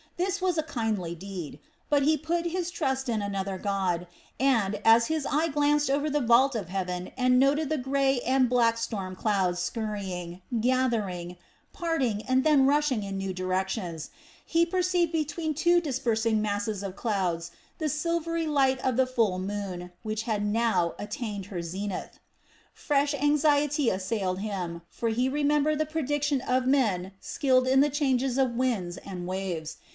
[0.17, 4.07] This was a kindly deed; but he put his trust in another God
[4.39, 8.49] and, as his eye glanced over the vault of heaven and noted the grey and
[8.49, 11.37] black storm clouds scurrying, gathering,
[11.73, 14.09] parting, and then rushing in new directions,
[14.45, 19.91] he perceived between two dispersing masses of clouds the silvery light of the full moon,
[20.03, 22.19] which had now attained her zenith.
[22.73, 28.37] Fresh anxiety assailed him; for he remembered the prediction of men skilled in the changes
[28.39, 29.77] of winds and waves.